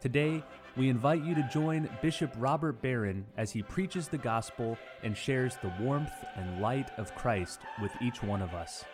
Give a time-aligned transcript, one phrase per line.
[0.00, 0.44] Today,
[0.76, 5.56] we invite you to join Bishop Robert Barron as he preaches the gospel and shares
[5.60, 8.84] the warmth and light of Christ with each one of us.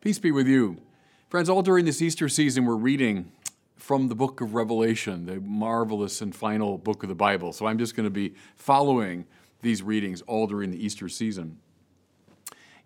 [0.00, 0.80] Peace be with you.
[1.28, 3.32] Friends, all during this Easter season, we're reading
[3.74, 7.52] from the book of Revelation, the marvelous and final book of the Bible.
[7.52, 9.26] So I'm just going to be following
[9.60, 11.58] these readings all during the Easter season.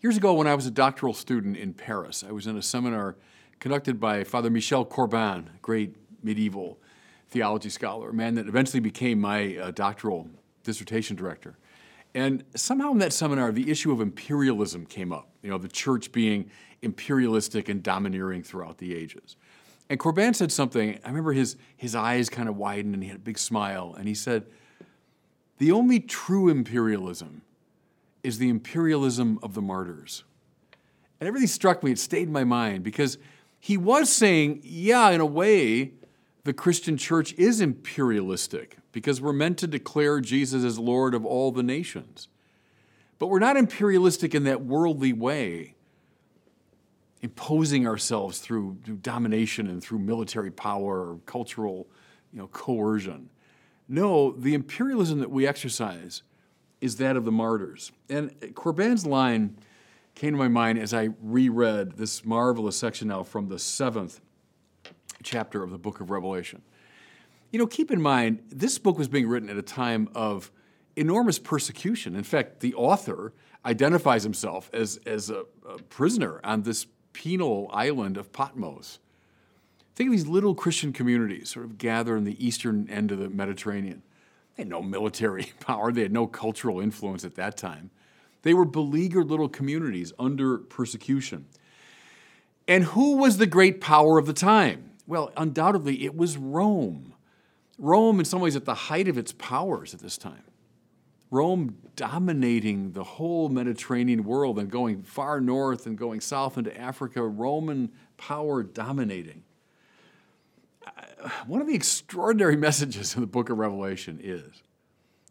[0.01, 3.17] Years ago, when I was a doctoral student in Paris, I was in a seminar
[3.63, 5.95] conducted by Father Michel Corbin, great
[6.25, 6.81] medieval
[7.29, 10.29] theology scholar, a man that eventually became my uh, doctoral
[10.65, 11.57] dissertation director.
[12.13, 16.11] And somehow in that seminar, the issue of imperialism came up, you know, the church
[16.11, 16.51] being
[16.83, 19.37] imperialistic and domineering throughout the ages.
[19.89, 23.19] And Corbin said something, I remember his, his eyes kind of widened and he had
[23.19, 24.45] a big smile, and he said,
[25.59, 27.43] The only true imperialism
[28.25, 30.25] is the imperialism of the martyrs.
[31.21, 33.19] And everything struck me, it stayed in my mind because
[33.65, 35.93] he was saying, yeah, in a way,
[36.43, 41.53] the Christian church is imperialistic because we're meant to declare Jesus as Lord of all
[41.53, 42.27] the nations.
[43.21, 45.77] But we're not imperialistic in that worldly way,
[47.21, 51.87] imposing ourselves through, domination and through military power or cultural
[52.33, 53.31] you know, coercion.
[53.87, 56.25] No, the imperialism that we exercise
[56.81, 57.93] is that of the martyrs.
[58.11, 59.57] And Corbin's line
[60.15, 64.21] came to my mind as I reread this marvelous section now from the seventh
[65.23, 66.63] chapter of the book of Revelation.
[67.51, 70.51] You know, keep in mind, this book was being written at a time of
[70.97, 72.17] enormous persecution.
[72.17, 73.33] In fact, the author
[73.65, 78.99] identifies himself as, as a, a prisoner on this penal island of Patmos.
[79.95, 83.29] Think of these little Christian communities sort of gathered in the eastern end of the
[83.29, 84.03] Mediterranean.
[84.57, 87.91] They had no military power, they had no cultural influence at that time.
[88.43, 91.47] They were beleaguered little communities under persecution.
[92.69, 94.91] And who was the great power of the time?
[95.07, 97.15] Well, undoubtedly, it was Rome.
[97.79, 100.45] Rome, in some ways, at the height of its powers at this time.
[101.31, 107.23] Rome dominating the whole Mediterranean world and going far north and going south into Africa,
[107.23, 109.43] Roman power dominating.
[110.87, 114.63] Uh, one of the extraordinary messages in the book of Revelation is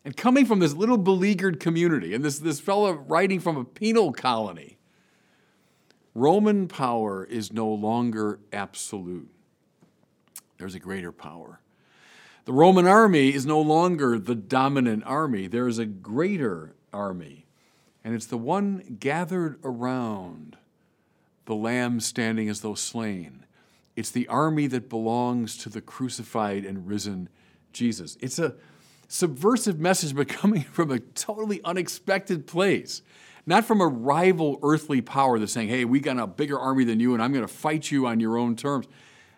[0.03, 4.12] and coming from this little beleaguered community, and this, this fellow writing from a penal
[4.12, 4.78] colony,
[6.13, 9.29] Roman power is no longer absolute.
[10.57, 11.61] There's a greater power.
[12.45, 15.47] The Roman army is no longer the dominant army.
[15.47, 17.45] There is a greater army,
[18.03, 20.57] and it's the one gathered around
[21.45, 23.45] the Lamb standing as though slain.
[23.95, 27.29] It's the army that belongs to the crucified and risen
[27.72, 28.17] Jesus.
[28.19, 28.56] It's a
[29.11, 33.01] subversive message, but coming from a totally unexpected place.
[33.45, 36.99] Not from a rival earthly power that's saying, hey, we got a bigger army than
[36.99, 38.88] you and I'm going to fight you on your own terms.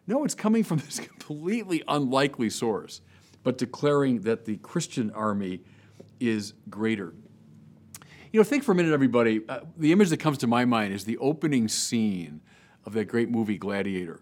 [0.05, 3.01] No, it's coming from this completely unlikely source,
[3.43, 5.61] but declaring that the Christian army
[6.19, 7.13] is greater.
[8.31, 9.41] You know, think for a minute, everybody.
[9.47, 12.41] Uh, the image that comes to my mind is the opening scene
[12.85, 14.21] of that great movie Gladiator.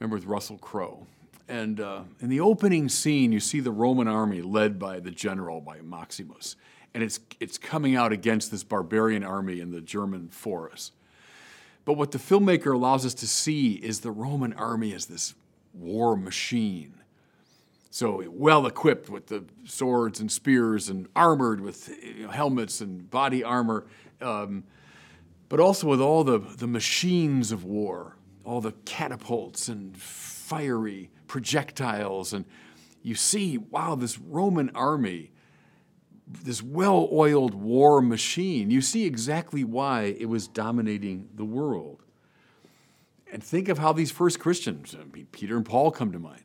[0.00, 1.06] Remember with Russell Crowe?
[1.48, 5.60] And uh, in the opening scene, you see the Roman army led by the general,
[5.60, 6.56] by Maximus.
[6.92, 10.92] And it's, it's coming out against this barbarian army in the German forest.
[11.84, 15.34] But what the filmmaker allows us to see is the Roman army as this
[15.72, 16.94] war machine.
[17.90, 21.90] So well equipped with the swords and spears and armored with
[22.30, 23.86] helmets and body armor,
[24.20, 24.64] um,
[25.48, 29.96] but also with all the, the machines of war, all the catapults and
[30.46, 32.32] fiery projectiles.
[32.32, 32.44] And
[33.02, 35.32] you see, wow, this Roman army,
[36.26, 42.02] this well oiled war machine, you see exactly why it was dominating the world.
[43.32, 46.44] And think of how these first Christians, I mean, Peter and Paul come to mind,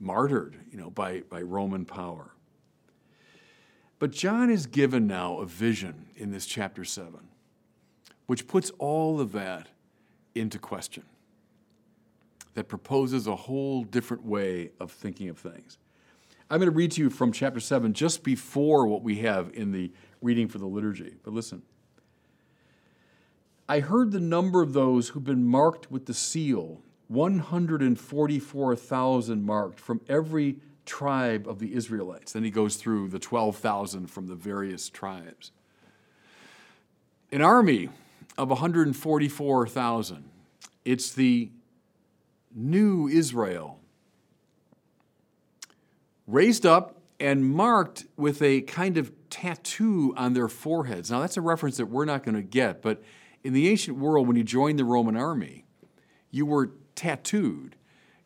[0.00, 2.32] martyred, you know, by, by Roman power.
[4.00, 7.14] But John is given now a vision in this chapter 7,
[8.26, 9.68] which puts all of that
[10.34, 11.04] into question
[12.56, 15.76] that proposes a whole different way of thinking of things.
[16.48, 19.72] I'm going to read to you from chapter 7 just before what we have in
[19.72, 19.92] the
[20.22, 21.16] reading for the liturgy.
[21.22, 21.60] But listen.
[23.68, 30.00] I heard the number of those who've been marked with the seal 144,000 marked from
[30.08, 30.56] every
[30.86, 32.32] tribe of the Israelites.
[32.32, 35.52] Then he goes through the 12,000 from the various tribes.
[37.30, 37.90] An army
[38.38, 40.24] of 144,000.
[40.86, 41.50] It's the
[42.56, 43.78] new Israel,
[46.26, 51.10] raised up and marked with a kind of tattoo on their foreheads.
[51.10, 53.02] Now, that's a reference that we're not going to get, but
[53.44, 55.64] in the ancient world, when you joined the Roman army,
[56.30, 57.76] you were tattooed.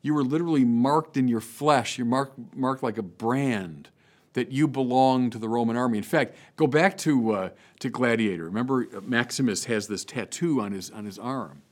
[0.03, 1.99] You were literally marked in your flesh.
[1.99, 3.91] You're marked, marked like a brand
[4.32, 5.99] that you belong to the Roman army.
[5.99, 7.49] In fact, go back to, uh,
[7.81, 8.44] to Gladiator.
[8.44, 11.62] Remember, uh, Maximus has this tattoo on his, on his arm.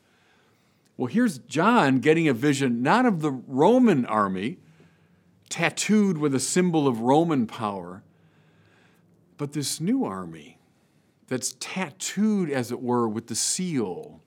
[0.99, 4.59] Well, here's John getting a vision not of the Roman army,
[5.49, 8.03] tattooed with a symbol of Roman power,
[9.39, 10.59] but this new army
[11.29, 14.21] that's tattooed, as it were, with the seal,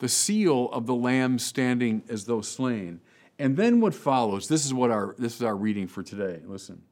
[0.00, 3.00] the seal of the Lamb standing as though slain.
[3.38, 6.40] And then what follows, this is what our this is our reading for today.
[6.44, 6.82] Listen.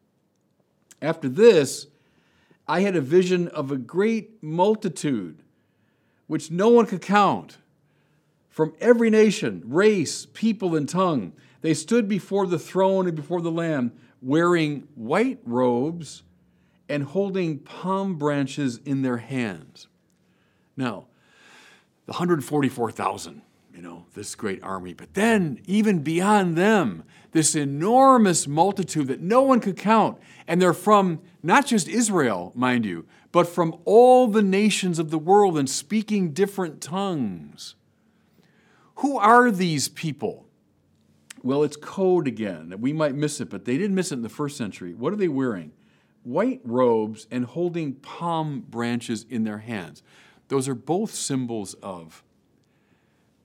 [1.02, 1.88] After this,
[2.68, 5.42] I had a vision of a great multitude,
[6.28, 7.58] which no one could count,
[8.48, 11.32] from every nation, race, people, and tongue.
[11.60, 16.22] They stood before the throne and before the Lamb, wearing white robes
[16.88, 19.88] and holding palm branches in their hands.
[20.76, 21.06] Now,
[22.06, 23.42] the 144,000
[23.78, 24.92] you know, this great army.
[24.92, 30.18] But then, even beyond them, this enormous multitude that no one could count.
[30.48, 35.18] And they're from not just Israel, mind you, but from all the nations of the
[35.18, 37.76] world and speaking different tongues.
[38.98, 40.48] Who are these people?
[41.44, 42.74] Well, it's code again.
[42.80, 44.92] We might miss it, but they didn't miss it in the first century.
[44.92, 45.70] What are they wearing?
[46.24, 50.02] White robes and holding palm branches in their hands.
[50.48, 52.24] Those are both symbols of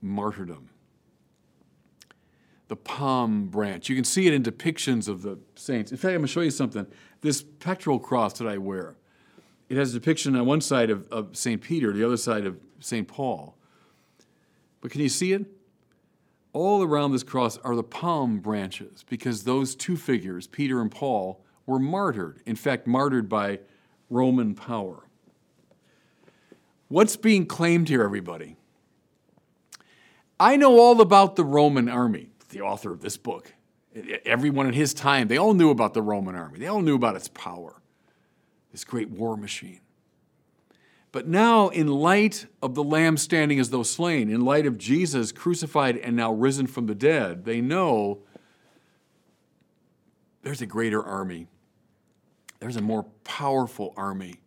[0.02, 0.70] martyrdom.
[2.66, 3.88] The palm branch.
[3.88, 5.92] You can see it in depictions of the saints.
[5.92, 6.84] In fact, I'm going to show you something.
[7.20, 8.96] This pectoral cross that I wear,
[9.68, 11.62] it has a depiction on one side of, of St.
[11.62, 13.06] Peter, the other side of St.
[13.06, 13.56] Paul.
[14.84, 15.46] But can you see it?
[16.52, 21.42] All around this cross are the palm branches because those two figures, Peter and Paul,
[21.64, 22.42] were martyred.
[22.44, 23.60] In fact, martyred by
[24.10, 25.08] Roman power.
[26.88, 28.56] What's being claimed here, everybody?
[30.38, 33.54] I know all about the Roman army, the author of this book.
[34.26, 36.58] Everyone in his time, they all knew about the Roman army.
[36.58, 37.80] They all knew about its power,
[38.70, 39.80] this great war machine.
[41.14, 45.30] But now, in light of the Lamb standing as though slain, in light of Jesus
[45.30, 48.18] crucified and now risen from the dead, they know
[50.42, 51.46] there's a greater army.
[52.58, 54.40] There's a more powerful army.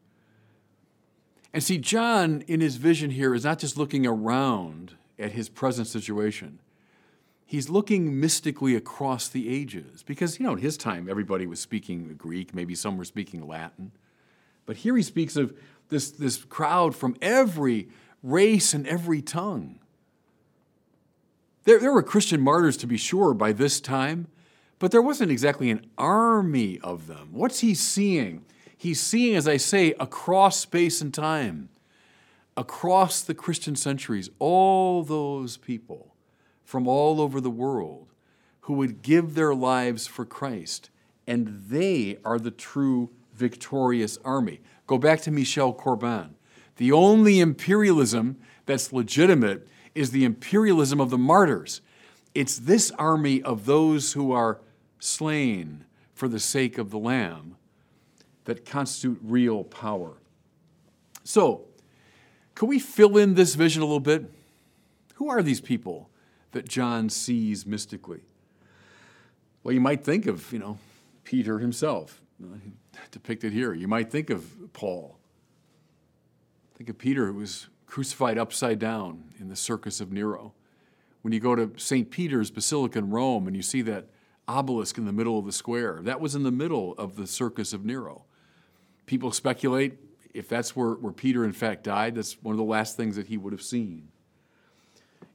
[1.54, 5.88] And see, John, in his vision here, is not just looking around at his present
[5.88, 6.60] situation.
[7.46, 12.14] He's looking mystically across the ages because, you know, in his time, everybody was speaking
[12.18, 13.94] Greek, maybe some were speaking Latin.
[14.66, 15.58] But here he speaks of
[15.90, 17.90] this, this crowd from every
[18.24, 19.80] race and every tongue.
[21.64, 24.28] There, there were Christian martyrs, to be sure, by this time,
[24.80, 27.30] but there wasn't exactly an army of them.
[27.32, 28.46] What's he seeing?
[28.78, 31.70] He's seeing, as I say, across space and time
[32.58, 36.16] across the Christian centuries, all those people
[36.64, 38.08] from all over the world
[38.62, 40.90] who would give their lives for Christ,
[41.28, 44.60] and they are the true victorious army.
[44.88, 46.36] Go back to Michel Corbin.
[46.78, 51.82] The only imperialism that's legitimate is the imperialism of the martyrs.
[52.34, 54.62] It's this army of those who are
[55.00, 57.58] slain for the sake of the Lamb
[58.46, 60.14] that constitute real power.
[61.24, 61.66] So,
[62.56, 64.32] can we fill in this vision a little bit?
[65.16, 66.10] Who are these people
[66.52, 68.22] that John sees mystically?
[69.64, 70.78] Well, you might think of, you know,
[71.24, 72.58] Peter himself, Uh,
[73.12, 73.74] depicted here.
[73.74, 75.18] You might think of Paul.
[76.76, 80.54] Think of Peter, who was crucified upside down in the circus of Nero.
[81.22, 82.10] When you go to St.
[82.12, 84.06] Peter's Basilica in Rome and you see that
[84.48, 87.74] obelisk in the middle of the square, that was in the middle of the circus
[87.74, 88.24] of Nero.
[89.06, 89.98] People speculate
[90.34, 93.28] if that's where, where Peter, in fact, died, that's one of the last things that
[93.28, 94.10] he would have seen.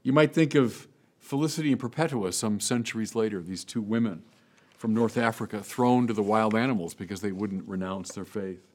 [0.03, 0.87] You might think of
[1.19, 4.23] Felicity and Perpetua some centuries later, these two women
[4.83, 8.67] from North Africa thrown to the wild animals because they wouldn't renounce their faith.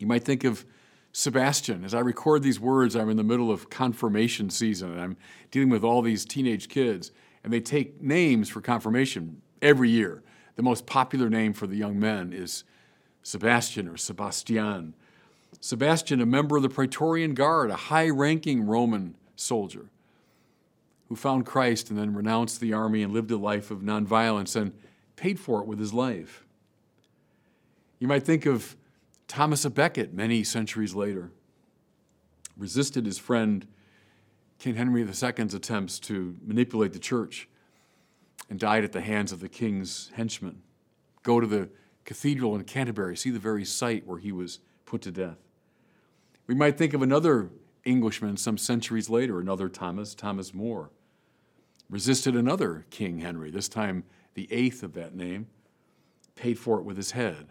[0.00, 0.66] You might think of
[1.12, 1.84] Sebastian.
[1.84, 5.16] As I record these words, I'm in the middle of confirmation season and I'm
[5.52, 7.12] dealing with all these teenage kids,
[7.44, 10.24] and they take names for confirmation every year.
[10.56, 12.64] The most popular name for the young men is
[13.22, 14.94] Sebastian or Sebastian.
[15.60, 19.88] Sebastian, a member of the Praetorian Guard, a high ranking Roman soldier,
[21.08, 24.72] who found Christ and then renounced the army and lived a life of nonviolence and
[25.16, 26.44] paid for it with his life.
[27.98, 28.76] You might think of
[29.26, 31.32] Thomas à Becket many centuries later,
[32.56, 33.66] resisted his friend
[34.58, 37.48] King Henry II's attempts to manipulate the church
[38.50, 40.62] and died at the hands of the king's henchmen.
[41.22, 41.68] Go to the
[42.04, 45.38] cathedral in Canterbury, see the very site where he was put to death.
[46.46, 47.50] We might think of another
[47.84, 50.90] Englishman some centuries later, another Thomas, Thomas More,
[51.90, 54.04] resisted another King Henry, this time
[54.34, 55.46] the eighth of that name,
[56.34, 57.46] paid for it with his head.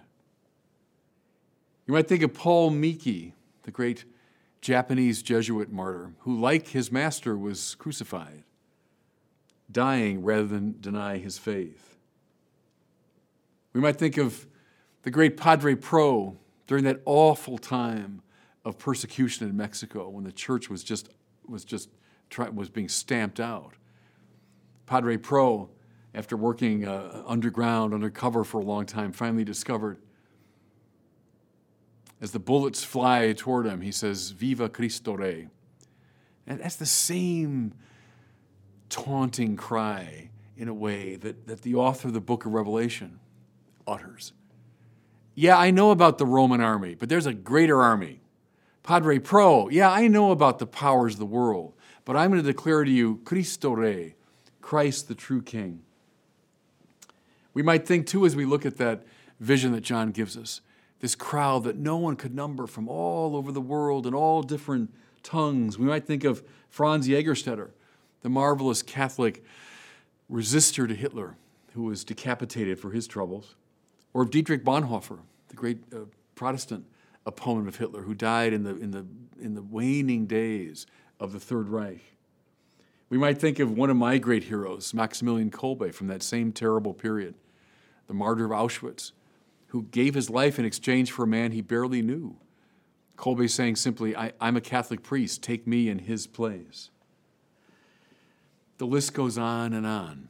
[1.86, 4.06] You might think of Paul Miki, the great
[4.62, 8.44] Japanese Jesuit martyr, who, like his master, was crucified,
[9.72, 11.98] dying rather than deny his faith.
[13.74, 14.48] We might think of
[15.03, 18.22] the great Padre Pro during that awful time
[18.65, 21.10] of persecution in Mexico when the church was just,
[21.48, 21.89] was just
[22.53, 23.75] was being stamped out.
[24.88, 25.70] Padre Pro,
[26.15, 30.00] after working uh, underground, undercover for a long time, finally discovered
[32.20, 35.50] as the bullets fly toward him, he says, Viva Cristo Rey.
[36.48, 37.74] And that's the same
[38.89, 43.20] taunting cry, in a way, that, that the author of the book of Revelation
[43.86, 44.34] utters.
[45.36, 48.22] Yeah, I know about the Roman army, but there's a greater army.
[48.82, 51.75] Padre Pro, yeah, I know about the powers of the world,
[52.06, 54.15] but I'm going to declare to you Cristo Rey,
[54.67, 55.79] Christ the true King.
[57.53, 59.05] We might think, too, as we look at that
[59.39, 60.59] vision that John gives us,
[61.00, 64.93] this crowd that no one could number from all over the world in all different
[65.24, 65.79] tongues.
[65.79, 67.69] We might think of Franz Jägerstätter,
[68.24, 69.41] the marvelous Catholic
[70.29, 71.38] resistor to Hitler,
[71.71, 73.55] who was decapitated for his troubles,
[74.13, 76.00] or of Dietrich Bonhoeffer, the great uh,
[76.36, 76.83] Protestant
[77.25, 79.05] opponent of Hitler, who died in the, in, the,
[79.39, 80.86] in the waning days
[81.21, 82.16] of the Third Reich.
[83.09, 86.93] We might think of one of my great heroes, Maximilian Kolbe, from that same terrible
[86.93, 87.35] period,
[88.07, 89.13] the martyr of Auschwitz,
[89.67, 92.35] who gave his life in exchange for a man he barely knew.
[93.17, 96.89] Kolbe saying simply, I, am a Catholic priest, take me in his place.
[98.77, 100.27] The list goes on and on.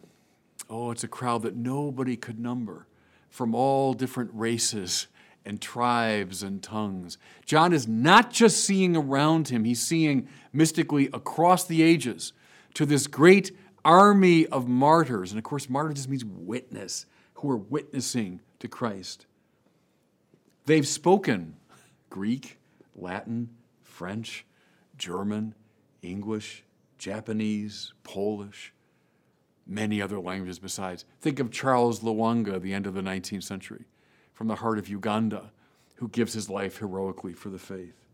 [0.70, 2.88] Oh, it's a crowd that nobody could number
[3.30, 5.08] from all different races
[5.46, 7.18] and tribes and tongues.
[7.46, 12.34] John is not just seeing around him, he's seeing mystically across the ages
[12.78, 15.32] to this great army of martyrs.
[15.32, 19.26] And of course, martyr just means witness, who are witnessing to Christ.
[20.68, 21.56] They've spoken
[22.12, 22.60] Greek,
[22.96, 23.50] Latin,
[23.82, 24.46] French,
[24.96, 25.56] German,
[26.04, 26.66] English,
[27.00, 28.74] Japanese, Polish,
[29.66, 31.04] many other languages besides.
[31.20, 33.86] Think of Charles Lwanga the end of the 19th century
[34.34, 35.52] from the heart of Uganda,
[35.96, 38.06] who gives his life heroically for the faith.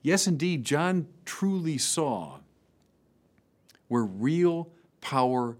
[0.00, 2.38] Yes, indeed, John truly saw
[3.92, 4.70] where real
[5.00, 5.58] power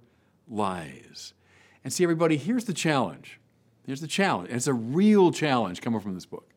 [0.48, 1.34] lies.
[1.84, 3.38] And see, everybody, here's the challenge
[3.86, 4.48] Here's the challenge.
[4.48, 6.54] And it's a real challenge coming from this book.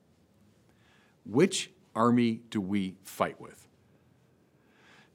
[1.25, 3.67] Which army do we fight with?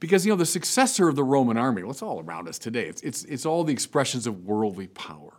[0.01, 2.87] Because, you know, the successor of the Roman army, well, it's all around us today.
[2.87, 5.35] It's, it's, it's all the expressions of worldly power.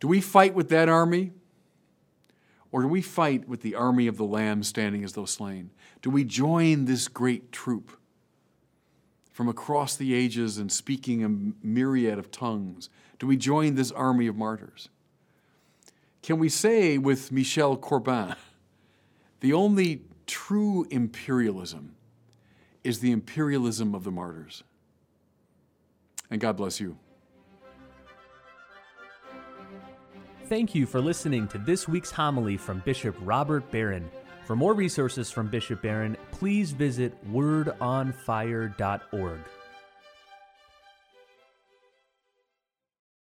[0.00, 1.32] Do we fight with that army?
[2.72, 5.70] Or do we fight with the army of the Lamb standing as though slain?
[6.00, 7.92] Do we join this great troop
[9.32, 12.88] from across the ages and speaking a myriad of tongues?
[13.18, 14.88] Do we join this army of martyrs?
[16.22, 18.36] Can we say with Michel Corbin,
[19.40, 21.96] the only true imperialism
[22.84, 24.62] is the imperialism of the martyrs?
[26.30, 26.96] And God bless you.
[30.48, 34.10] Thank you for listening to this week's homily from Bishop Robert Barron.
[34.44, 39.40] For more resources from Bishop Barron, please visit wordonfire.org.